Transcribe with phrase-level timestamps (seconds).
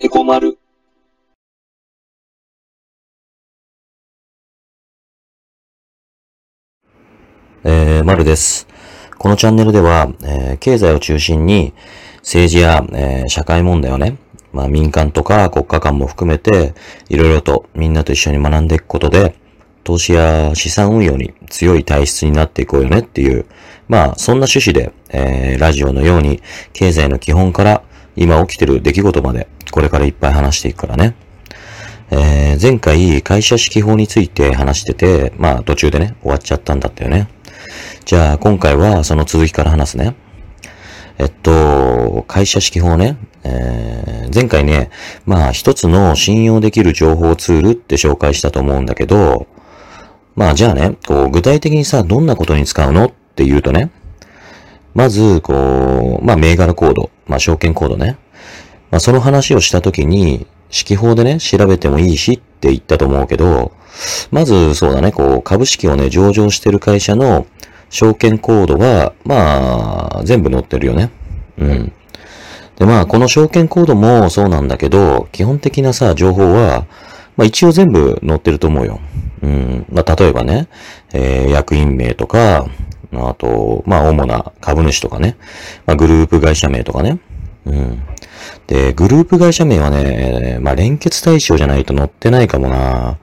[0.00, 0.56] エコマル。
[7.64, 8.68] えー、まるです。
[9.18, 11.72] このチャンネルでは、えー経済を中心に
[12.18, 14.18] 政治や、えー社会問題をね、
[14.52, 16.74] まあ民間とか国家間も含めて、
[17.08, 19.34] いろいろとみんなと一緒に学んでいくことで、
[19.82, 23.46] 投資や資産運用に強い体質になっていこうよねっていう、
[23.88, 26.40] まあそんな趣旨で、えーラジオのように
[26.72, 27.82] 経済の基本から
[28.14, 31.14] 今起きてる出来事まで、これからいっぱい話していくからね。
[32.10, 37.28] えー前回会社指揮法について話してて、まあ途中でね、終わっちゃったんだったよね。
[38.04, 40.16] じゃあ今回はその続きから話すね。
[41.18, 43.16] えっと、会社指揮法ね。
[43.44, 44.90] えー前回ね、
[45.24, 49.46] まあ一つの信用できる情報ツールって紹介したと思うんだけど、
[50.34, 53.06] まあじゃあね、こう具体的にさ、どんなことに使うの？
[53.06, 53.90] って言うとね、
[54.94, 58.18] まず、こう、まあ銘柄コード、まあ証券コードね。
[58.90, 63.72] まあその話をしたときに、指揮法でね、調べてもいいしって言ったと思うけど、
[64.30, 67.46] まずそうだね、こう株式をね、上場してる会社の
[67.90, 71.10] 証券コードは、まあ、全部載ってるよね。
[71.58, 71.92] うん。
[72.76, 76.86] で、まあ、この証券コードもそうなんだけど、基本的なさ、情報は、
[77.36, 79.00] まあ一応全部載ってると思うよ。
[79.42, 79.86] うん。
[79.90, 80.68] まあ、例えばね、
[81.12, 82.66] えー役員名とか、
[83.14, 85.36] あと、まあ、主な株主とかね、
[85.86, 87.18] まあ、グループ会社名とかね。
[87.66, 88.02] うん。
[88.66, 93.18] で、グループ会社名はね、まあ、連結対象じゃないと載ってないかもな。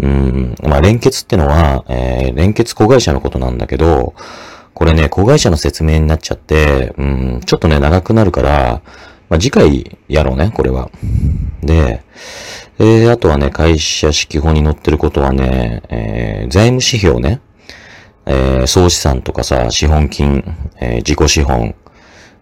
[0.00, 0.54] うん。
[0.62, 4.14] まあ、連結ってのは、えー連結子会社のことなんだけど、
[4.74, 8.82] これね、子会社の説明になっちゃって、うん、ちょっとね、長くなるから、
[9.28, 10.90] まあ、次回やろうね、これは。
[11.62, 12.02] で、
[12.80, 17.40] えー、あとはね、会社指揮法に載ってることはね、えー財務指標ね、
[18.26, 20.42] えー総資産とかさ、資本金、
[20.80, 21.76] えー自己資本、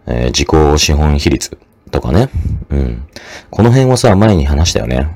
[0.06, 1.56] えー自己資本比率
[1.90, 2.28] とかね。
[2.70, 3.06] うん。
[3.50, 5.08] この辺はさ、前に話したよね。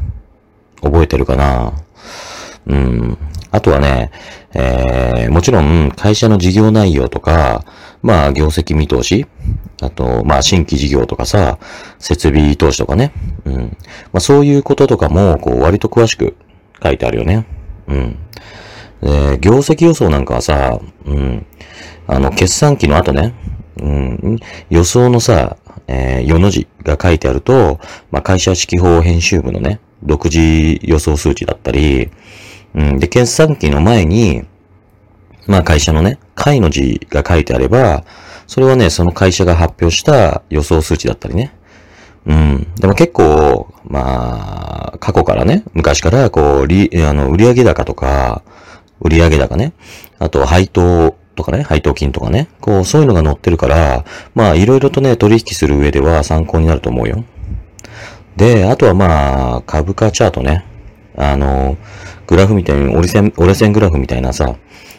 [0.83, 1.73] 覚えてるかな
[2.67, 3.19] うん。
[3.51, 4.11] あとはね、
[4.53, 7.65] えー、もちろん、会社の事業内容とか、
[8.03, 9.27] まあ、業績見通し、
[9.81, 11.59] あと、まあ、新規事業とかさ、
[11.99, 13.13] 設備投資とかね。
[13.45, 13.55] うん。
[14.13, 16.37] まあ、そういうこととかも、こう、割と詳しく
[16.83, 17.47] 書いてあるよね。
[17.89, 18.19] うん。
[19.01, 21.47] で、業績予想なんかはさ、うん。
[22.07, 23.35] あの、決算期の後ね、
[23.81, 24.39] うん、
[24.71, 25.57] 予想のさ、
[25.87, 27.79] えー、4の字が書いてあると、
[28.11, 32.11] まあ、会社指揮法編集部のね、独自予想数値だったり、
[32.75, 34.45] うん、で、決算期の前に、
[35.47, 38.05] まあ会社のね、会の字が書いてあれば、
[38.47, 41.53] それはね、その会社が発表した予想数値だったりね。
[42.27, 42.67] うん。
[42.75, 48.43] でも結構、まあ、過去からね、昔から、こう、り、あの、売上高とか、
[49.01, 49.73] 売上高ね。
[50.19, 52.49] あと、配当とかね、配当金とかね。
[52.61, 54.05] こう、そういうのが載ってるから、
[54.35, 57.25] まあ、いろいろとね、取引する上では参考になると思うよ。
[58.37, 60.65] で、あとはまあ、株価チャートね。
[61.17, 61.77] あの、
[62.27, 64.57] グラフみたいに、折れ線、折れ線グラフみたいなさ、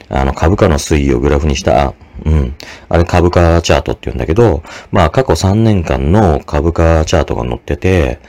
[0.09, 1.93] あの、株価の推移をグラフにした、
[2.25, 2.55] うん。
[2.89, 8.19] あれ株価チャートって言うんだけど、まあ過去3年間の株価チャートが載ってて、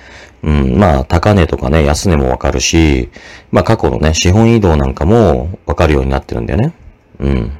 [0.43, 3.11] うん、まあ高値とかね、安値もわかるし、
[3.51, 6.75] まあ過去のね、資本移動なんかもわかるようになってるんだよね。
[7.21, 7.53] うん。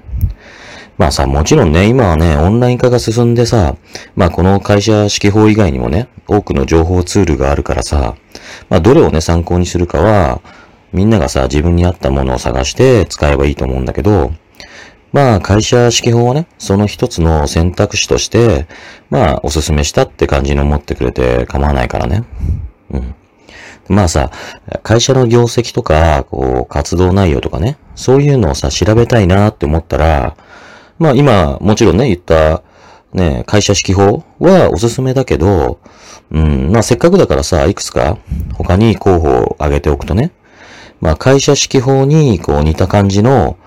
[0.99, 3.77] まあさ、もちろんね、今はね、オンライン化が進んでさ、
[4.17, 8.17] まあこの会社指揮法以外にもね、多くの情報ツールがあるからさ、
[8.69, 10.41] まあどれをね、参考にするかは、
[10.93, 14.33] みんながさ、自分に合ったものを探して使えばいいと思うんだけど、
[15.13, 18.67] まあ会社指揮法はね、その一つの選択肢として、
[19.09, 22.25] まあおすすめしたって感じに思ってくれて構わないからね。
[22.91, 23.15] うん。
[23.89, 24.31] まあさ、
[24.83, 30.37] 会社の業績とか、こう、活動内容とかね、そういうのをさ、調べたいなって思ったら、
[31.01, 32.63] まあ今、もちろんね、言った、
[33.13, 35.81] ね、会社指揮法はおすすめだけど、
[36.31, 38.19] うん、まあせっかくだからさ、いくつか
[38.55, 40.31] 他に候補を挙げておくとね、
[41.01, 43.59] まあ会社指揮法にこう似た感じの、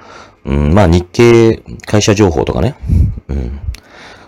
[0.46, 2.76] うん、まあ日経会社情報とかね、
[3.28, 3.60] うん。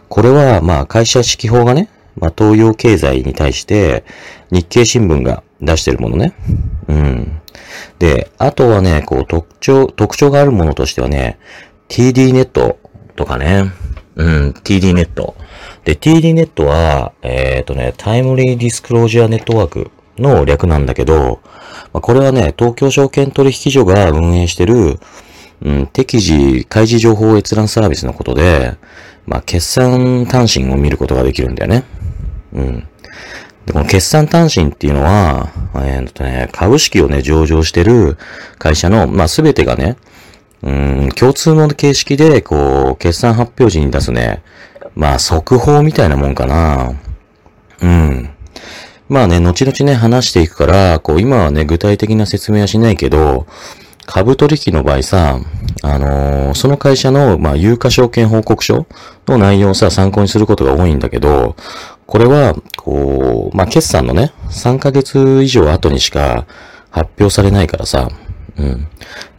[0.10, 4.04] これはまあ会社指揮法がね、まあ東洋経済に対して
[4.52, 6.34] 日経新聞が出してるものね。
[6.90, 7.42] うん。
[8.00, 11.40] で、あとはね、こう特徴、特徴があるものとしてはね、
[11.90, 12.80] TD ネット
[13.16, 13.72] とかね。
[14.16, 15.36] うん、TD ネット。
[15.86, 21.42] で、TD ネットは、えっ、とね、タイムリーディスクロージャーネットワークの略なんだけど、
[21.94, 25.00] まあ、これはね、東京証券取引所が運営してる、
[25.62, 28.76] うん、適時開示情報閲覧サービスのことで、
[29.26, 31.84] まあ、決算単身を見ることができるんだよね。
[32.54, 32.88] うん。
[33.66, 38.18] で、この決算単身っていうのは、えーっとね、株式をね、上場してる
[38.60, 39.98] 会社の、まあ、すべてがね、
[40.62, 44.44] うん、共通の形式で、こう、決算発表時に出すね、
[44.96, 46.94] まあ、速報みたいなもんかな。
[47.82, 48.30] うん。
[49.10, 53.46] まあね、後々ね、話していくから、こう、今はね、具体的な説明はしないけど、
[54.06, 55.40] 株取引の場合さ、
[55.82, 58.86] あのー、その会社の、まあ、有価証券報告書
[59.28, 61.56] の内容をさ、参考にすることが多いんだけど、
[62.14, 66.46] これは、こう、まあ、決算のね、3ヶ月以上後にしか
[66.92, 68.08] 発表されないからさ、
[68.56, 68.88] うん。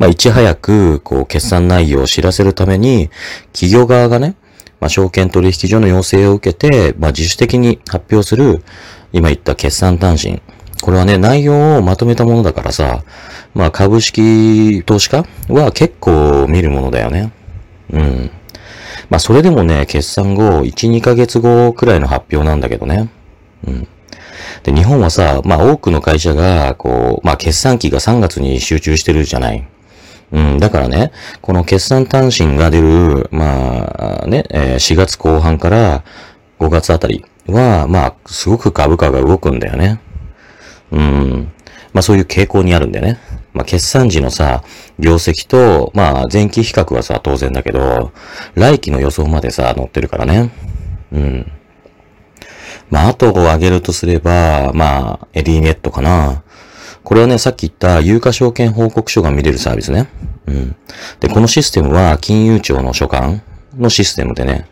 [0.00, 3.10] まあ、いち早く、こう、決算内容を知らせるために、
[3.52, 4.34] 企業側がね、
[4.80, 8.64] まあ、証券取引所の要請を受けて、まあ、自主的に発表する、
[9.12, 10.42] 今言った決算単身。
[10.82, 13.04] これはね、内容をまとめたものだからさ、
[13.54, 17.32] まあ、株式投資家は結構見るものだよね。
[17.92, 18.30] うん。
[19.10, 23.10] まあ、それでもね、決算後、1、2ヶ月後くらいの発表なんだけどね。
[23.66, 23.88] うん。
[24.62, 29.66] で、日本はさ、まあ多くの会社が、こう、まあ決算期が3月に集中してるじゃない。
[30.32, 31.12] うん、だからね、
[31.42, 36.02] この決算単身が出る、まあ、ね、え、4月後半から
[36.58, 40.00] 5月あたりは、まあ、すごく株価が動くんだよね。
[40.90, 41.52] うん。
[41.92, 43.18] まあそういう傾向にあるんだよね。
[43.54, 44.62] まあ決算時のさ、
[44.98, 48.12] 業績と、まあ前期比較はさ、当然だけど、
[48.54, 50.50] 来期の予想までさ、載ってるからね。
[51.12, 51.52] うん。
[52.90, 56.42] まあ、後を挙げるとすれば、まあ、 EDINET かな。
[57.02, 60.08] これはね、さっき言った有価証券報告書が見れるサービスね。
[60.46, 60.76] うん。
[61.20, 63.42] で、このシステムは金融庁の所管
[63.76, 64.68] のシステムでね、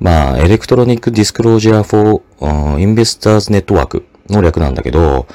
[0.00, 5.26] まあ、 Electronic Disclosure for Investors' Network の略なんだけど、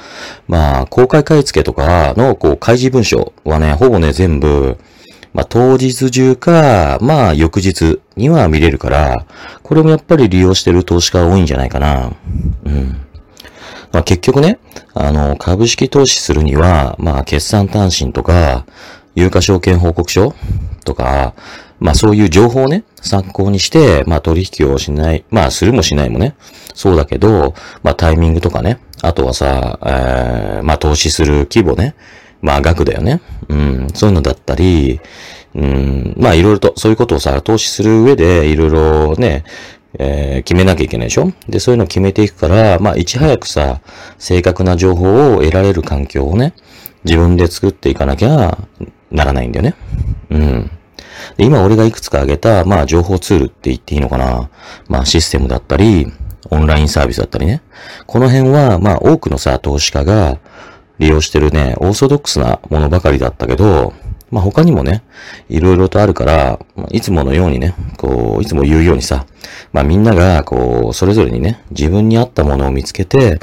[0.48, 4.78] まあ、公開買い付けとかの、こう、開示文書はね、ほぼね、全部、
[5.34, 9.26] まあ、当日中か、まあ、翌日には見れるから、
[9.62, 12.12] これもやっぱり利用してる投資家が多いんじゃないかな。
[12.64, 13.00] うん。
[13.92, 14.58] まあ、結局ね、
[14.94, 18.66] あの、株式投資するには、まあ、決算単身とか、
[19.14, 20.34] 有価証券報告書
[20.84, 21.34] とか、
[21.82, 26.36] まあそういう情報をね、参考にして、まあ取引をしない、まあするもしないもね、
[26.74, 31.94] そうだけど、まあタイミングとかね、あとはさ、えー、まあ投資する規模ね、
[32.40, 33.20] まあ額だよね。
[33.48, 35.00] うん、そういうのだったり、
[35.54, 39.44] うん、まあいろいろと、そういうことをさ、投資する上で、いろいろね、
[39.98, 41.32] えー、決めなきゃいけないでしょ？
[41.48, 43.80] で、そういうのを決めていくから、まあいち早くさ、
[44.18, 46.54] 正確な情報を得られる環境をね、
[47.04, 48.56] 自分で作っていかなきゃ
[49.10, 49.74] ならないんだよね。
[50.30, 50.70] うん。
[51.36, 54.50] で今俺がいくつか挙げた、まあ情報ツールって言っていいのかな。
[54.88, 56.12] まあシステムだったり、
[56.50, 57.62] オンラインサービスだったりね。
[58.06, 60.38] この辺は、まあ多くのさ、投資家が、
[60.98, 63.92] 利用してるね、オーソドックスなものばかりだったけど、
[64.30, 65.02] まあ他にもね、
[65.48, 66.58] いろいろとあるから、
[66.90, 69.26] いつものようにね、こう、いつも言うようにさ、
[69.72, 73.40] まあみんなが、こう、それぞれにね、自分に合ったものを見つけて、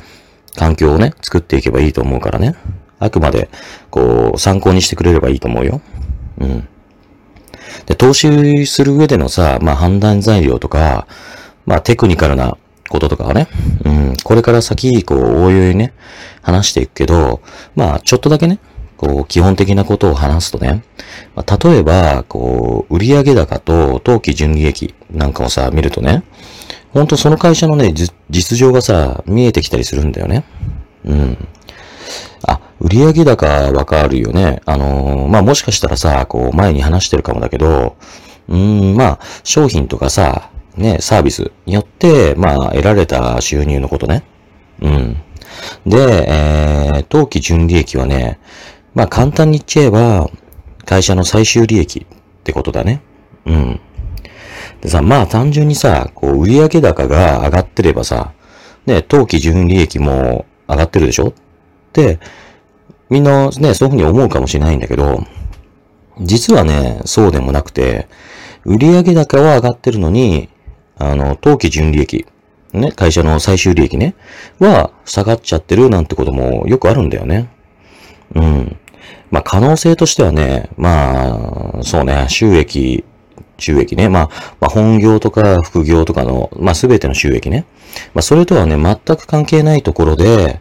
[0.56, 2.56] 環境をね、作っていけばいいと思うからね。
[3.00, 3.50] あくまで、
[3.90, 5.82] こう、参考にしてくれればいいと思うよ。
[6.40, 6.68] うん。
[7.86, 11.08] で、投資する上でのさ、まあ判断材料とか、
[11.66, 12.58] まあテクニカルな
[12.90, 13.48] こととかはね、
[13.86, 15.94] うん、これから先、こう、応用にね、
[16.42, 17.42] 話していくけど、
[17.76, 18.60] まあ、ちょっとだけね、
[18.98, 20.84] こう、基本的なことを話すとね、
[21.36, 26.24] まあ、例えば、こう、売上高と当期純利益なんかをさ、見るとね、
[26.92, 27.94] ほんとその会社のね、
[28.30, 30.44] 実情がさ、見えてきたりするんだよね。
[31.06, 31.48] うん。
[32.46, 34.62] あ、売上高わかるよね。
[34.66, 37.98] あのー、まあ、もしかしたらさ、こう、前に話してるかもだけど、
[38.48, 44.24] うん、まあ、商品とかさ、ね、サービスによって、まあ、得られた収入のことね。
[44.82, 45.18] うん。
[45.86, 48.40] で、えー、当期純利益はね、
[48.94, 50.30] まあ簡単に言っちゃえば、
[50.86, 53.02] 会社の最終利益ってことだね。
[53.46, 53.80] うん。
[54.82, 58.34] でさ、まあ単純にさ、こう、売上高が上がってればさ、
[58.86, 61.30] ね、当期純利益も上がってるでしょ？
[61.30, 61.34] っ
[61.92, 62.20] て、
[63.10, 65.24] みんなね、そういうふうに思うかもしれないんだけど、
[66.22, 68.08] 実はね、そうでもなくて、
[68.66, 70.50] 売上高は上がってるのに、
[70.98, 72.26] あの、当期純利益、
[72.74, 74.16] ね、会社の最終利益ね、
[74.60, 77.50] は下がっちゃってるなんてこともよくあるんだよね。
[78.36, 78.78] うん。
[79.32, 83.04] まあ、可能性としてはね、まあ、そうね、収益、
[83.58, 84.10] 収益ね。
[84.10, 87.66] まあ、まあ、本業とか副業とかの、まあ、すべての収益ね。
[88.14, 90.60] まあ、それとはね、全く関係ないところで、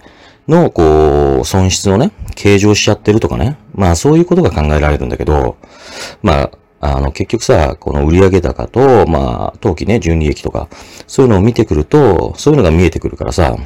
[0.48, 3.58] の、こう、損失をね、計上しちゃってるとかね。
[3.74, 5.56] まあ、そういうことが考えられるんだけど、
[6.22, 6.50] まあ、
[6.80, 10.68] あの、結局さ、この売上高と、まあ、当期ね、純利益とか、
[11.06, 13.56] そういうのを見てくると、そういうのが見えてくるからさ、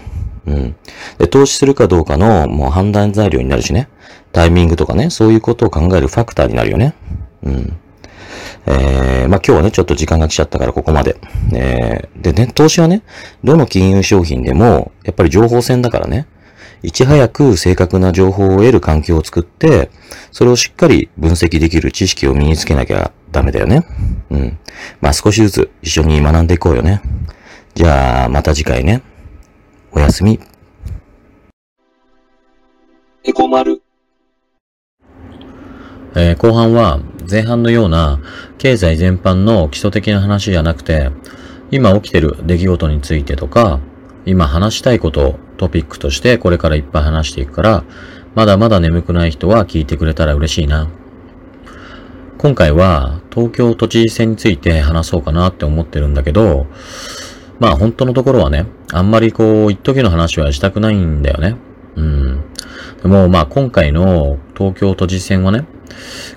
[0.47, 0.75] うん。
[1.19, 3.89] で、投資するかどうかの、もう判断材料になるしね、
[4.33, 6.95] タイミングとかね、そういうことを考えるファクターになるよね。
[7.45, 7.79] うん。
[8.67, 11.17] えー、まあ今日はね、ちょっと時間が来ちゃったからここまで。
[11.53, 13.03] えー、でね、投資はね、
[13.45, 16.27] どの金融商品でも、やっぱり情報戦だからね、
[16.83, 19.91] いち早く正確な情報を得る環境を作って、
[20.31, 23.87] それをしっかり分析できる知識を身につけなきゃダメだよね。
[24.31, 24.59] うん。
[25.01, 27.01] まあ少しずつ一緒に学んでいこうよね。
[27.75, 29.03] じゃあ、また次回ね。
[29.93, 30.41] おやすみ。
[33.49, 33.83] まる
[36.15, 38.19] えー後半は前半のような
[38.57, 41.11] 経済全般の基礎的な話じゃなくて、
[41.71, 43.81] 今起きてる出来事についてとか、
[44.25, 47.85] 今話したいことをトピックとしてこれからいっぱい話していくから、
[48.35, 50.89] まだまだ眠くない人は聞いてくれたら嬉しいな。
[52.39, 56.67] 今回は東京都知事選について話そうかなって思ってるんだけど、
[57.61, 61.57] まあ本当のところはね、あんまりこう一時の話はしたくないんだよね。
[61.95, 62.41] うん。
[63.03, 65.67] でもまあ今回の東京都知事選はね、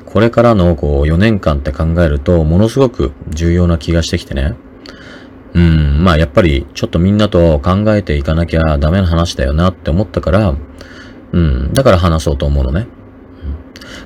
[0.06, 4.56] これからのこう4年間って考えるとものすごく重要な気がしてきてね。
[5.56, 10.54] うん、まあやっぱりちょっとみんなと考えていかなきゃダメな話だよなって思ったから、
[11.32, 12.88] うん、だから話そうと思うのね。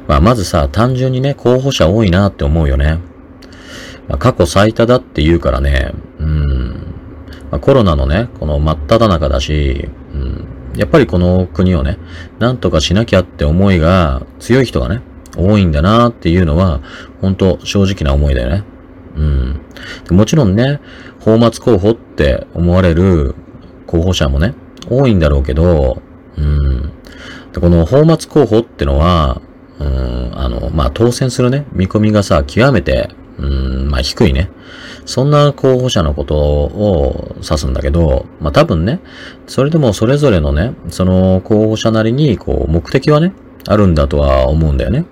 [0.07, 2.99] まあまずさ、単純にね、候補者多いなって思うよね。
[4.07, 6.69] まあ、過去最多だって言うからね、うん、
[7.51, 11.97] まあ、コロナのね、この真っ只中だし、うん、やっぱりこの国をね、
[12.39, 15.01] なんとかしなきゃって思いが強い人がね、
[15.37, 16.81] 多いんだなっていうのは、
[17.21, 18.63] 本当正直な思いだよね。
[19.19, 20.17] うん。
[20.17, 20.79] もちろんね、
[21.25, 23.35] 泡沫候補って思われる
[23.85, 24.55] 候補者もね、
[24.89, 26.01] 多いんだろうけど、
[26.37, 26.91] うん。
[27.53, 29.41] でこの泡沫候補ってのは、
[29.79, 34.49] うん、あの、まあ、当選するね、見込みがさ、極めて、うん、まあ、低いね。
[35.05, 38.99] そんな候補者のことを指すんだけど、まあ、多分ね、
[39.47, 43.33] それでもそれぞれのね、その候補者なりに、こう、目的はね、
[43.67, 45.05] あるんだとは思うんだよね。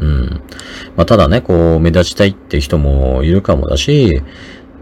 [0.00, 0.42] うん。
[0.96, 4.22] まあ、ただね、こう、目立ちたいって人もいるかもだし、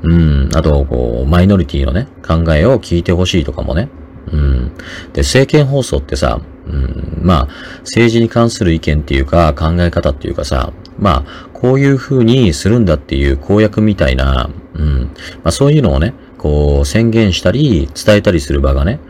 [0.03, 0.49] うん。
[0.55, 3.89] あと、こう、マイノリティのね、考えを聞いてほしいとかもね。
[4.33, 4.73] うん。
[5.13, 7.49] で、政見放送ってさ、うん、まあ、
[7.81, 15.01] 政治に関する意見っていうか、考え方っていうかさ、まあ、こういう風にするんだっていう公約みたいな、うん。
[15.03, 15.09] ま
[15.45, 19.01] あ、そういうのをね、こう、宣言したり、伝えたりする場がね、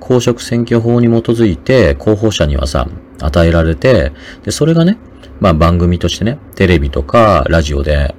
[0.00, 2.88] 公職選挙法に基づいて、候補者にはさ、
[3.20, 4.12] 与えられて、
[4.44, 4.96] で、それがね、
[5.40, 8.14] まあ番組としてね、テレビとかラジオで、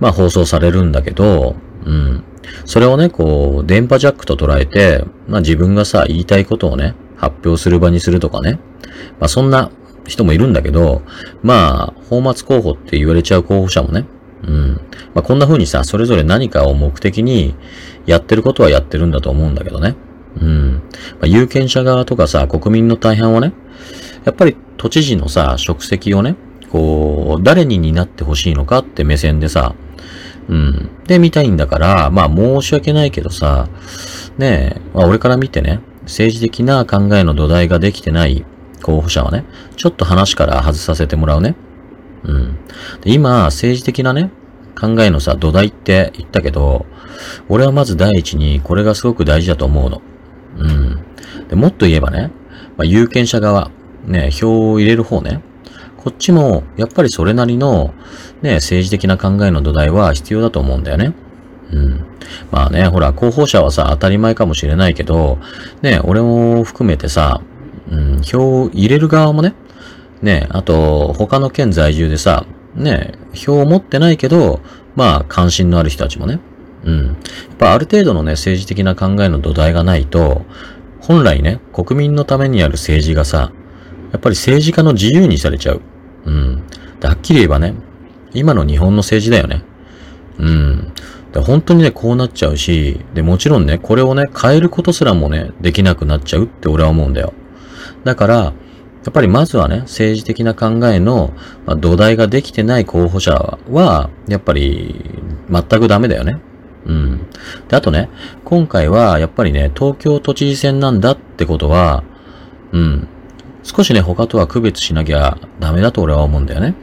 [0.00, 2.24] まあ放送されるんだけど、うん。
[2.64, 8.58] それをね、こう、電波ジャックと捉えて、まあ自分がさ、言いたいことをね、発表する場にするとかね。
[9.20, 9.70] まあそんな
[10.06, 11.02] 人もいるんだけど、
[11.42, 14.06] まあ、泡沫候補って言われちゃう候補者もね、
[14.42, 14.80] うん。
[15.14, 17.54] まあこんな風にさ、それぞれ何かを目的に
[18.06, 19.94] やってることはやってるんだと思うんだけどね。
[20.40, 20.74] うん。
[20.74, 20.80] ま
[21.22, 23.52] あ、有権者側とかさ、国民の大半はね、
[24.24, 26.36] やっぱり都知事のさ、職責をね、
[26.72, 29.74] こう、誰に担ってほしいのかって目線でさ、
[30.48, 30.90] うん。
[31.06, 33.68] で、見たいんだから、まあ申し訳ないけどさ、
[34.38, 38.44] ねえ、まあ俺から見てね、政治的な考えの土台ができてない
[38.82, 39.44] 候補者はね、
[39.76, 41.54] ちょっと話から外させてもらうね。
[42.24, 42.56] うん。
[43.02, 44.30] で今、政治的なね、
[44.74, 46.86] 考えのさ、土台って言ったけど、
[47.50, 50.02] 俺はまず第一にこれがすごく大事だと思うの。
[50.56, 51.04] うん。
[51.48, 52.30] でもっと言えばね、
[52.78, 53.70] まあ、有権者側、
[54.06, 55.42] ね、票を入れる方ね、
[56.02, 57.94] こっちも、やっぱりそれなりの、
[58.42, 61.14] ね、政治的な考えの土台は必要だと思うんだよね。
[61.70, 62.04] うん。
[62.50, 65.38] まあね、ほら、候補者はさ、当たり前かもしれないけど、
[65.80, 67.40] ね、俺も含めてさ、
[67.88, 69.54] うん、票を入れる側もね、
[70.22, 74.60] ね、あと、他の県在住でさ、ね、票を持ってないけど、
[74.96, 76.40] まあ、関心のある人たちもね、
[76.84, 77.06] うん。
[77.06, 77.16] やっ
[77.58, 80.42] ぱある程度のね、政治的な考えの土台がないと、
[81.00, 83.52] 本来ね、国民のためにある政治がさ、
[84.12, 85.80] やっぱり政治家の自由にされちゃう。
[86.24, 86.62] うん。
[87.00, 87.74] ではっきり言えばね、
[88.34, 89.64] 今の日本の政治だよね。
[90.38, 90.92] うん。
[91.32, 97.32] で本当にね、こうなっちゃうし、で、もちろんね、これをね、変えることすらもね、できなくなっちゃうって俺は思うんだよ。
[98.04, 98.52] だから、
[99.04, 101.32] やっぱりまずはね、政治的な考えの、
[101.66, 105.10] まあ、土台ができてない候補者は、やっぱり、
[105.50, 106.38] 全くダメだよね。
[106.86, 107.26] うん。
[107.68, 108.10] で、あとね、
[108.44, 112.04] 今回は、やっぱりね、東京都知事選なんだってことは、
[112.72, 113.08] うん。
[113.62, 116.74] 少しね、他とは区別しなきゃダメだと俺は思うんだよね。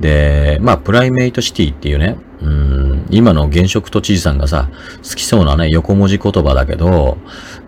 [0.00, 4.68] で、まあ、プライメイトシティっていうね、うん、今の現職都知事さんがさ、
[5.08, 7.18] 好きそうなね、横文字言葉だけど、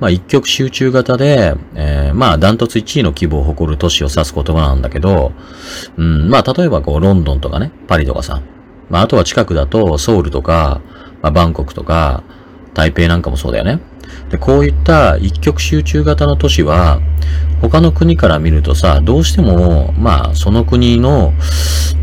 [0.01, 5.33] まあ、一極集中型で、えーまあ、ダントツ1位の規模を誇る都市を指す言葉なんだけど、
[5.97, 8.43] うん、まあ、例えばこう、ロンドンとかね、パリとかさ、
[8.91, 10.81] まあ、あとは近くだと、ソウルとか、
[11.23, 12.25] まあ、バンコクとか、
[12.75, 13.81] 台北なんかもそうだよね。
[14.35, 17.01] で、こういった一極集中型の都市は、
[17.61, 21.33] 他の国から見るとさ、どうしても、まあ、その国の、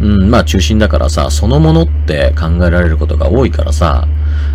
[0.02, 4.08] うん、まあ中心だからさ、そのものって考えられることが多いからさ、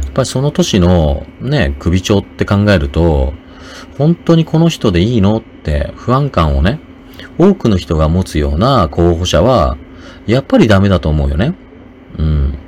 [0.04, 3.35] やっぱりその都市のね、首長って考えると、
[3.99, 6.80] 本当にこの人でいいのって不安感をね、
[7.37, 9.76] 多くの人が持つような候補者は、
[10.26, 11.54] やっぱりダメだと思うよね。
[12.18, 12.59] うん。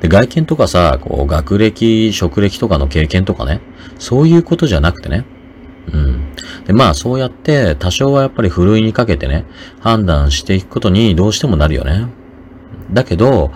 [0.00, 3.60] で、外見とかさ、こう、学歴、職歴とかの経験とかね、
[3.98, 5.24] そういうことじゃなくてね。
[5.92, 6.34] うん。
[6.64, 9.44] で、まあそうやって多少はやっぱりふるいにかけてね、
[9.80, 12.08] 判断していくことにどうしてもなるよね。
[12.92, 13.52] だけど、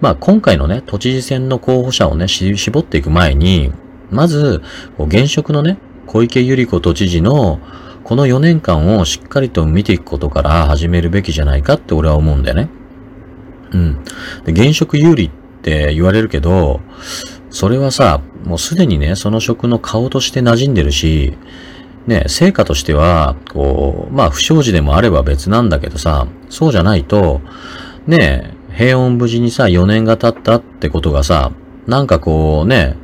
[0.00, 3.72] まあ今回のね、都知事選の候補者をね、絞っていく前に、
[4.10, 4.62] まず、
[4.98, 7.60] 現職のね、小池百合子都知事の
[8.04, 12.68] この4年間をしっかりと見ていくことから始めるべきじゃないかって俺は思うんだよね。
[13.72, 14.04] うん。
[14.44, 15.30] で、現職有利っ
[15.62, 16.80] って言われるけど、
[17.50, 21.38] それはさ、もうすでにね、その職の顔として馴染んでるし、
[22.08, 27.40] ね、成果としては、こう、まあ不祥事でもあれば別なんだけどさ、そうじゃないと、
[28.08, 31.52] ね、平穏無事にさ、4年が経ったってことがさ、
[31.86, 32.96] なんかこうね、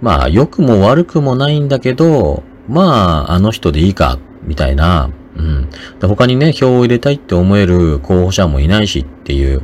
[0.00, 5.10] まあ良くも悪くもないんだけど、まああの人でいいか、みたいな、
[6.00, 6.08] うん。
[6.08, 9.62] 他にね、票を入れたいって思える候補者もいないしっていう、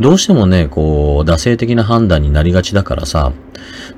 [0.00, 3.32] どうしてもね、こう、惰性的な判断になりがちだからさ、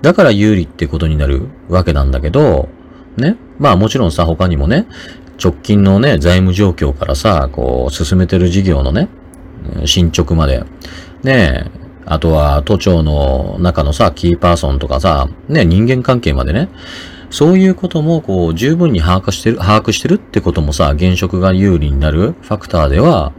[0.02, 2.68] だから有利ってことになるわけなんだけど、
[3.16, 3.36] ね。
[3.58, 4.86] まあもちろんさ、他にもね、
[5.42, 9.08] 直近のね、財務状況からさ、こう、進めてる事業のね、
[9.86, 10.64] 進捗まで、
[11.22, 11.70] ね
[12.06, 16.68] あとは都庁の中のさ、キーパーソンとかさ、ね、人間関係までね、
[17.30, 23.32] そういうことも、こう、十分に把握してる、把握してるってこともさ、現職が有利になるファクターでは、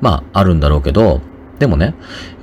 [0.00, 1.20] まあ、あるんだろうけど、
[1.58, 1.94] でもね、やっ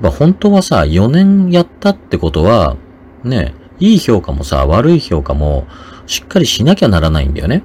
[0.01, 2.77] ぱ本当はさ、4年やったってことは、
[3.24, 5.67] ね、いい評価もさ、悪い評価も、
[6.05, 7.63] しっかりしなきゃならないんだよね。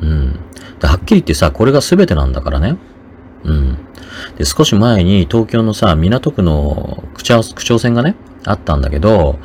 [0.00, 0.38] うん。
[0.80, 2.76] ではっきり言ってさ、これが全てなんだからね。
[3.44, 3.78] うん。
[4.36, 9.38] で、少し前に東京のさ、港区の区長区長選がね、あったんだけど、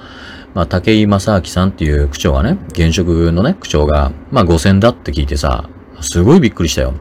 [0.55, 5.69] まあ、竹井正明さんっていう区長がね、現職のね、区長が、まあ、5選だって聞いてさ、
[5.99, 6.93] すごいびっくりしたよ。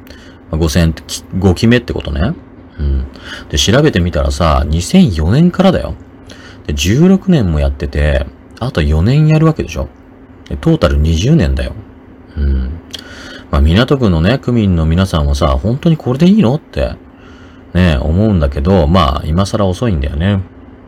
[0.51, 2.35] まあ、5選って、5期目ってことね。
[2.81, 3.07] うん。
[3.49, 5.95] で、調べてみたらさ、2004年からだよ。
[6.67, 8.27] で、16年もやってて、
[8.59, 9.89] あと4年やるわけでしょ。
[10.49, 11.75] で、トータル20年だよ。
[12.37, 12.81] うん。
[13.53, 16.97] まあ、港区のね、区民の皆さんはさ、本当にこれでいいのって、
[17.73, 20.41] ね、思うんだけど、まあ、今更遅いんだよね。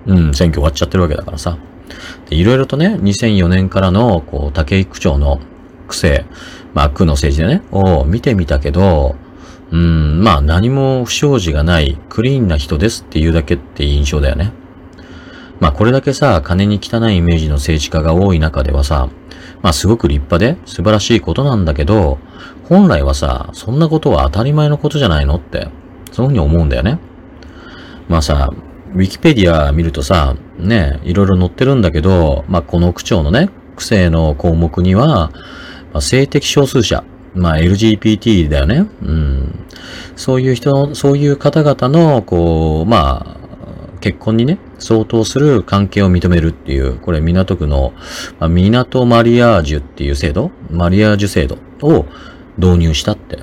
[0.07, 1.59] うん、選挙終わっちゃってるわけだからさ。
[2.31, 5.41] いろいろとね、2004年からの、こう、竹井区長の
[5.89, 6.25] 癖、
[6.75, 9.17] まあ、区の政治でね、を見てみたけど、
[9.71, 14.53] うん、まあ、何も不祥事がない、クリーンな人ですっていうだけって印象だよね。
[15.59, 19.09] まあ、これだけさ、金に汚いイメージの政治家が多い中ではさ、
[19.63, 22.19] まあ、すごく立派で素晴らしいことなんだけど、
[22.69, 25.69] 本来はさ、そんなことは当たり前のことじゃないのって、
[26.13, 26.99] そういうふうに思うんだよね。
[28.09, 28.51] まあさ、
[28.97, 35.31] ウィキペディア見るとさ、ね、いろいろ載ってるんだけど、まあ、この区長のね、区政の項目には、
[35.93, 37.05] まあ、性的少数者、
[37.35, 38.87] まあ、LGBT だよね。
[39.03, 39.67] うん。
[40.17, 47.93] そういう人の、そういう方々の、こう、まあ、結婚にね、相当する関係を認めるっていう、これ港区の、
[48.39, 52.07] まあ、港マリアージュっていう制度、マリアージュ制度を
[52.57, 53.41] 導入したって。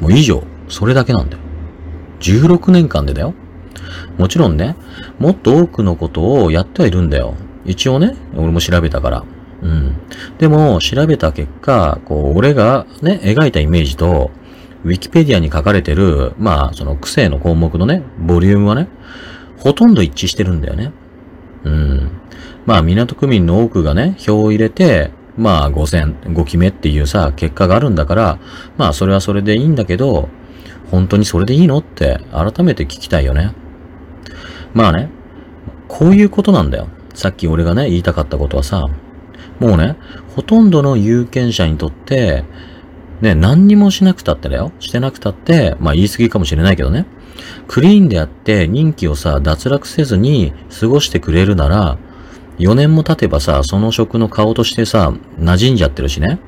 [0.00, 1.42] もう以上、それだけなんだよ。
[2.20, 3.32] 16年間でだよ。
[4.18, 4.76] もちろんね、
[5.18, 7.34] もっと多くのことをやってはいるんだよ。
[7.64, 9.24] 一応ね、俺も調べたから。
[9.62, 9.96] うん。
[10.38, 14.30] でも、調べた結果、こう、俺がね、描いたイメージと、
[14.84, 18.88] ウィキペディアに書かれてる、まあ、その癖の項目のね、ボリュームはね、
[19.58, 20.92] ほとんど一致してるんだよね。
[21.64, 22.10] うん。
[22.66, 28.38] まあ、港区民の多くがね、票を入れて、まあ、5選、5期目っていうさ、結果があるんだから、
[28.76, 30.28] まあ、それはそれでいいんだけど、
[30.90, 33.52] 本当にそれでいいのって改めて聞きたいよね。
[34.76, 35.08] まあね、
[35.88, 36.88] こういうことなんだよ。
[37.14, 38.84] さっき俺がね、言いたかったことはさ、
[39.58, 39.96] もうね、
[40.34, 42.44] ほとんどの有権者にとって、
[43.22, 44.72] ね、何にもしなくたってだよ。
[44.78, 47.06] してなくたって、まあ言い過ぎかもしれないけどね。
[47.68, 51.96] クリーンであって任期をさ、脱落せずに過ごしてくれるなら、
[52.58, 56.38] 4年も経てばさ、その職の顔としてさ、馴染んじゃってるしね。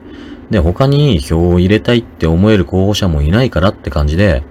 [0.51, 4.43] で、他に票を入れたいって思える候補者もいないからって感じで、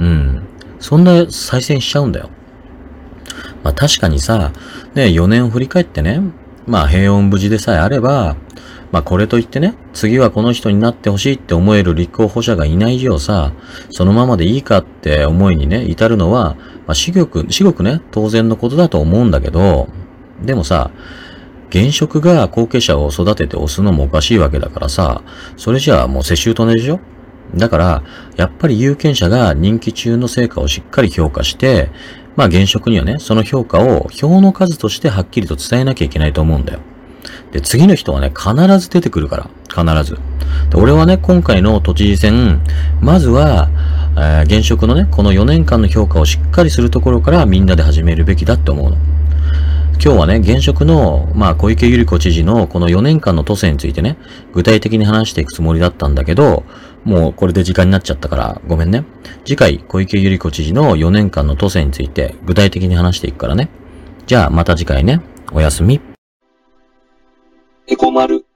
[0.00, 0.42] うん。
[0.80, 2.28] そんな再選しちゃうんだよ。
[3.62, 4.52] まあ確かにさ、
[4.94, 6.20] ね、4年を振り返ってね、
[6.66, 8.36] まあ平穏無事でさえあれば、
[8.90, 13.52] まあこれといってね、次はこの人になってほしいって思える立候補者がいない以上さ、
[13.90, 19.88] そのままでいいかって思いにね、至るのは、まあ至極、至極ね、当然のことだと思うんだけど、
[20.42, 20.90] でもさ、
[21.70, 25.22] 現職が後継者を育てて押すのもおかしいわけだからさ、
[25.56, 27.00] それじゃあもう世襲とねでしょ？
[27.54, 28.02] だから、
[28.36, 31.90] やっぱり有権者が任期中の成果をしっかり評価して、
[32.36, 36.80] まあ現職にはね、その評価を票の数としてはっきりと伝えなきゃいけないと思うんだよ。
[37.52, 39.50] で、次の人はね、必ず出てくるから。
[39.68, 40.18] 必ず。
[40.70, 42.60] で俺はね、今回の都知事選、
[43.00, 43.68] まずは、
[44.16, 48.96] えー、現職のね、この4年間の評価をしっかりするところからみんなで始めるべきだって思うの。
[50.04, 54.16] 今日はね、現職の、まあ、小池百合子知事のこの4年間の都政についてね、
[54.52, 56.64] 具体的に話していくつもりだったんだけど、
[57.04, 59.04] もうこれで時間になっちゃったからごめんね。
[59.44, 63.68] 次回、小池百合子知事の4年間の都政について具体的に話していくからね。
[64.26, 65.20] じゃあまた次回ね。
[65.52, 66.00] おやすみ。
[67.88, 68.46] エコマル。